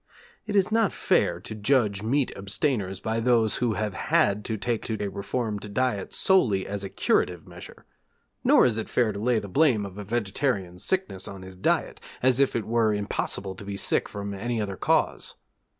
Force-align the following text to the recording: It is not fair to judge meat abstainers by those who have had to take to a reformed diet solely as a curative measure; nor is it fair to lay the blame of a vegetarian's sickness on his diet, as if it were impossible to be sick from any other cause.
It 0.47 0.55
is 0.55 0.71
not 0.71 0.91
fair 0.91 1.39
to 1.41 1.53
judge 1.53 2.01
meat 2.01 2.31
abstainers 2.35 2.99
by 2.99 3.19
those 3.19 3.57
who 3.57 3.73
have 3.73 3.93
had 3.93 4.43
to 4.45 4.57
take 4.57 4.83
to 4.85 4.97
a 4.99 5.07
reformed 5.09 5.75
diet 5.75 6.11
solely 6.11 6.65
as 6.65 6.83
a 6.83 6.89
curative 6.89 7.45
measure; 7.45 7.85
nor 8.43 8.65
is 8.65 8.79
it 8.79 8.89
fair 8.89 9.11
to 9.11 9.19
lay 9.19 9.37
the 9.37 9.47
blame 9.47 9.85
of 9.85 9.99
a 9.99 10.03
vegetarian's 10.03 10.83
sickness 10.83 11.27
on 11.27 11.43
his 11.43 11.55
diet, 11.55 12.01
as 12.23 12.39
if 12.39 12.55
it 12.55 12.65
were 12.65 12.91
impossible 12.91 13.53
to 13.53 13.63
be 13.63 13.77
sick 13.77 14.09
from 14.09 14.33
any 14.33 14.59
other 14.59 14.75
cause. 14.75 15.35